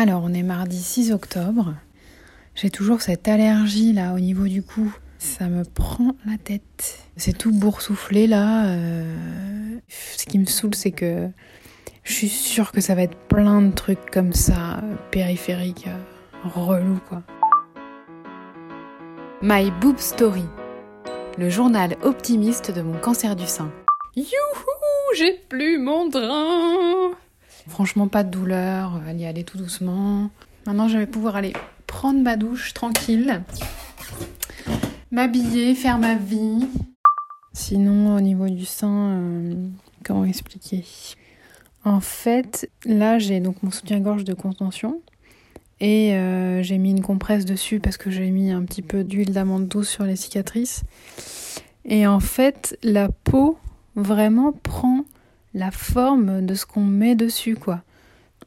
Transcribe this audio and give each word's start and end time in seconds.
Alors, 0.00 0.22
on 0.24 0.32
est 0.32 0.44
mardi 0.44 0.80
6 0.80 1.10
octobre. 1.10 1.74
J'ai 2.54 2.70
toujours 2.70 3.02
cette 3.02 3.26
allergie 3.26 3.92
là 3.92 4.14
au 4.14 4.20
niveau 4.20 4.46
du 4.46 4.62
cou. 4.62 4.94
Ça 5.18 5.48
me 5.48 5.64
prend 5.64 6.14
la 6.24 6.38
tête. 6.38 7.00
C'est 7.16 7.36
tout 7.36 7.50
boursouflé 7.50 8.28
là. 8.28 8.66
Euh, 8.66 9.12
Ce 9.88 10.24
qui 10.24 10.38
me 10.38 10.44
saoule, 10.44 10.76
c'est 10.76 10.92
que 10.92 11.28
je 12.04 12.12
suis 12.12 12.28
sûre 12.28 12.70
que 12.70 12.80
ça 12.80 12.94
va 12.94 13.02
être 13.02 13.18
plein 13.26 13.60
de 13.60 13.72
trucs 13.72 14.08
comme 14.12 14.32
ça, 14.32 14.84
périphériques, 15.10 15.88
euh, 15.88 16.48
relous 16.48 17.00
quoi. 17.08 17.24
My 19.42 19.72
Boob 19.80 19.98
Story, 19.98 20.44
le 21.38 21.50
journal 21.50 21.96
optimiste 22.02 22.70
de 22.70 22.82
mon 22.82 23.00
cancer 23.00 23.34
du 23.34 23.48
sein. 23.48 23.72
Youhou, 24.14 24.28
j'ai 25.16 25.32
plus 25.48 25.76
mon 25.78 26.08
drain. 26.08 27.16
Franchement, 27.68 28.08
pas 28.08 28.24
de 28.24 28.30
douleur, 28.30 29.00
elle 29.06 29.20
y 29.20 29.26
aller 29.26 29.44
tout 29.44 29.58
doucement. 29.58 30.30
Maintenant, 30.66 30.88
je 30.88 30.98
vais 30.98 31.06
pouvoir 31.06 31.36
aller 31.36 31.52
prendre 31.86 32.20
ma 32.20 32.36
douche 32.36 32.74
tranquille, 32.74 33.42
m'habiller, 35.10 35.74
faire 35.74 35.98
ma 35.98 36.14
vie. 36.16 36.66
Sinon, 37.52 38.16
au 38.16 38.20
niveau 38.20 38.48
du 38.48 38.64
sein, 38.64 39.10
euh, 39.10 39.68
comment 40.04 40.24
expliquer? 40.24 40.84
En 41.84 42.00
fait, 42.00 42.70
là, 42.84 43.18
j'ai 43.18 43.40
donc 43.40 43.62
mon 43.62 43.70
soutien-gorge 43.70 44.24
de 44.24 44.34
contention. 44.34 45.00
Et 45.80 46.14
euh, 46.14 46.62
j'ai 46.62 46.76
mis 46.78 46.90
une 46.90 47.02
compresse 47.02 47.44
dessus 47.44 47.78
parce 47.78 47.96
que 47.96 48.10
j'ai 48.10 48.30
mis 48.30 48.50
un 48.50 48.64
petit 48.64 48.82
peu 48.82 49.04
d'huile 49.04 49.32
d'amande 49.32 49.68
douce 49.68 49.88
sur 49.88 50.04
les 50.04 50.16
cicatrices. 50.16 50.82
Et 51.84 52.06
en 52.06 52.20
fait, 52.20 52.76
la 52.82 53.08
peau 53.08 53.58
vraiment 53.94 54.52
prend 54.52 55.04
la 55.58 55.72
forme 55.72 56.46
de 56.46 56.54
ce 56.54 56.64
qu'on 56.64 56.84
met 56.84 57.16
dessus, 57.16 57.56
quoi. 57.56 57.82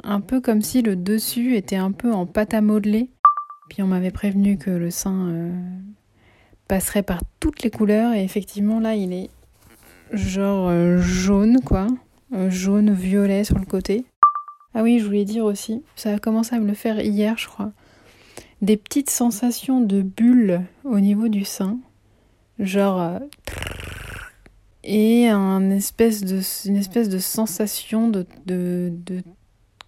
Un 0.03 0.21
peu 0.21 0.39
comme 0.39 0.61
si 0.61 0.81
le 0.81 0.95
dessus 0.95 1.55
était 1.57 1.75
un 1.75 1.91
peu 1.91 2.11
en 2.13 2.25
pâte 2.25 2.53
à 2.53 2.61
modeler. 2.61 3.09
Puis 3.69 3.83
on 3.83 3.87
m'avait 3.87 4.11
prévenu 4.11 4.57
que 4.57 4.69
le 4.71 4.91
sein 4.91 5.27
euh, 5.27 5.51
passerait 6.67 7.03
par 7.03 7.21
toutes 7.39 7.63
les 7.63 7.69
couleurs 7.69 8.13
et 8.13 8.23
effectivement 8.23 8.79
là 8.79 8.95
il 8.95 9.13
est 9.13 9.29
genre 10.11 10.69
euh, 10.69 10.99
jaune 10.99 11.59
quoi, 11.63 11.87
euh, 12.33 12.49
jaune 12.49 12.93
violet 12.93 13.43
sur 13.43 13.59
le 13.59 13.65
côté. 13.65 14.05
Ah 14.73 14.81
oui, 14.83 14.99
je 14.99 15.05
voulais 15.05 15.25
dire 15.25 15.43
aussi, 15.45 15.83
ça 15.95 16.13
a 16.13 16.19
commencé 16.19 16.55
à 16.55 16.59
me 16.59 16.67
le 16.67 16.73
faire 16.73 16.99
hier, 17.01 17.37
je 17.37 17.47
crois. 17.47 17.71
Des 18.61 18.77
petites 18.77 19.09
sensations 19.09 19.81
de 19.81 20.01
bulles 20.01 20.61
au 20.85 20.99
niveau 20.99 21.27
du 21.27 21.43
sein, 21.43 21.77
genre 22.59 23.19
et 24.83 25.27
un 25.27 25.69
espèce 25.69 26.23
de 26.23 26.41
une 26.67 26.77
espèce 26.77 27.09
de 27.09 27.19
sensation 27.19 28.09
de 28.09 28.25
de, 28.45 28.91
de 29.05 29.21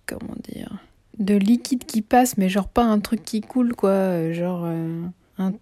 comment 0.05 0.35
dire 0.43 0.79
de 1.19 1.35
liquide 1.35 1.85
qui 1.85 2.01
passe, 2.01 2.37
mais 2.37 2.49
genre 2.49 2.67
pas 2.67 2.83
un 2.83 2.99
truc 2.99 3.23
qui 3.23 3.41
coule 3.41 3.75
quoi, 3.75 4.31
genre 4.31 4.63
euh, 4.65 5.03
un 5.37 5.53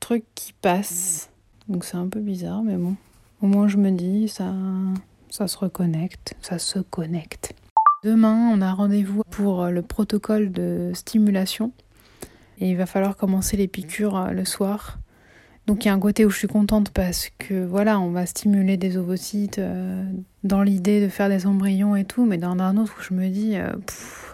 truc 0.00 0.24
qui 0.34 0.52
passe. 0.52 1.30
Donc 1.68 1.84
c'est 1.84 1.96
un 1.96 2.08
peu 2.08 2.20
bizarre, 2.20 2.62
mais 2.62 2.76
bon. 2.76 2.94
Au 3.40 3.46
moins 3.46 3.68
je 3.68 3.76
me 3.76 3.90
dis 3.90 4.28
ça 4.28 4.54
ça 5.30 5.48
se 5.48 5.56
reconnecte, 5.58 6.34
ça 6.40 6.58
se 6.58 6.78
connecte. 6.78 7.54
Demain, 8.04 8.50
on 8.52 8.60
a 8.60 8.72
rendez-vous 8.72 9.22
pour 9.30 9.66
le 9.66 9.80
protocole 9.80 10.50
de 10.50 10.90
stimulation. 10.92 11.72
Et 12.58 12.70
il 12.70 12.76
va 12.76 12.86
falloir 12.86 13.16
commencer 13.16 13.56
les 13.56 13.68
piqûres 13.68 14.16
euh, 14.16 14.30
le 14.30 14.44
soir. 14.44 14.98
Donc 15.66 15.84
il 15.84 15.88
y 15.88 15.90
a 15.90 15.94
un 15.94 16.00
côté 16.00 16.24
où 16.26 16.30
je 16.30 16.38
suis 16.38 16.48
contente 16.48 16.90
parce 16.90 17.30
que 17.38 17.64
voilà, 17.64 18.00
on 18.00 18.10
va 18.10 18.26
stimuler 18.26 18.76
des 18.76 18.96
ovocytes 18.96 19.58
euh, 19.58 20.04
dans 20.42 20.62
l'idée 20.62 21.00
de 21.00 21.08
faire 21.08 21.28
des 21.28 21.46
embryons 21.46 21.94
et 21.94 22.04
tout, 22.04 22.24
mais 22.24 22.36
dans 22.36 22.58
un 22.58 22.76
autre 22.76 22.94
où 22.98 23.02
je 23.02 23.14
me 23.14 23.28
dis, 23.28 23.56
euh, 23.56 23.70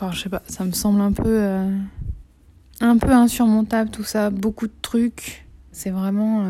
alors, 0.00 0.12
je 0.12 0.22
sais 0.22 0.28
pas, 0.30 0.42
ça 0.48 0.64
me 0.64 0.72
semble 0.72 1.00
un 1.02 1.12
peu, 1.12 1.24
euh, 1.26 1.70
un 2.80 2.96
peu 2.96 3.12
insurmontable 3.12 3.90
tout 3.90 4.04
ça, 4.04 4.30
beaucoup 4.30 4.66
de 4.66 4.72
trucs. 4.80 5.46
C'est 5.70 5.90
vraiment 5.90 6.44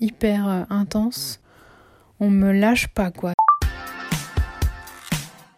hyper 0.00 0.66
intense. 0.68 1.40
On 2.20 2.28
me 2.28 2.52
lâche 2.52 2.88
pas 2.88 3.10
quoi. 3.10 3.32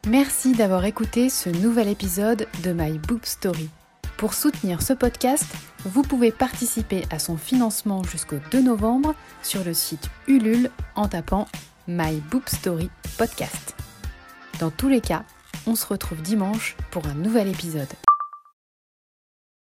Merci 0.09 0.53
d'avoir 0.53 0.85
écouté 0.85 1.29
ce 1.29 1.51
nouvel 1.51 1.89
épisode 1.89 2.47
de 2.63 2.73
My 2.73 2.97
Boob 2.99 3.25
Story. 3.25 3.71
Pour 4.19 4.35
soutenir 4.35 4.83
ce 4.83 4.93
podcast, 4.95 5.45
vous 5.85 6.03
pouvez 6.03 6.33
participer 6.33 7.05
à 7.09 7.21
son 7.21 7.37
financement 7.37 8.03
jusqu'au 8.03 8.39
2 8.51 8.61
novembre 8.63 9.15
sur 9.45 9.63
le 9.63 9.73
site 9.73 10.11
Ulule 10.27 10.71
en 10.97 11.07
tapant 11.07 11.47
My 11.87 12.21
Boob 12.29 12.43
Story 12.49 12.91
Podcast. 13.17 13.77
Dans 14.59 14.73
tous 14.73 14.89
les 14.89 15.01
cas, 15.01 15.23
on 15.69 15.77
se 15.77 15.87
retrouve 15.87 16.21
dimanche 16.21 16.77
pour 16.91 17.07
un 17.07 17.15
nouvel 17.15 17.47
épisode. 17.47 17.87